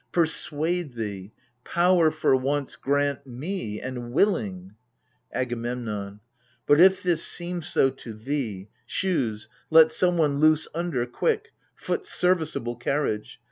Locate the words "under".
10.73-11.05